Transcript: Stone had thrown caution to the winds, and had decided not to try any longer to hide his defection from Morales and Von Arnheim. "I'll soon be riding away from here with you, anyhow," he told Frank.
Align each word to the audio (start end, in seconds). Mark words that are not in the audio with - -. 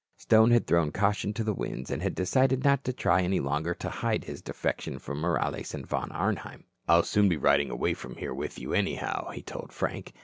Stone 0.17 0.49
had 0.49 0.65
thrown 0.65 0.91
caution 0.91 1.31
to 1.31 1.43
the 1.43 1.53
winds, 1.53 1.91
and 1.91 2.01
had 2.01 2.15
decided 2.15 2.63
not 2.63 2.83
to 2.83 2.91
try 2.91 3.21
any 3.21 3.39
longer 3.39 3.75
to 3.75 3.87
hide 3.87 4.23
his 4.23 4.41
defection 4.41 4.97
from 4.97 5.19
Morales 5.21 5.75
and 5.75 5.85
Von 5.85 6.11
Arnheim. 6.11 6.63
"I'll 6.89 7.03
soon 7.03 7.29
be 7.29 7.37
riding 7.37 7.69
away 7.69 7.93
from 7.93 8.15
here 8.15 8.33
with 8.33 8.57
you, 8.57 8.73
anyhow," 8.73 9.29
he 9.29 9.43
told 9.43 9.71
Frank. 9.71 10.13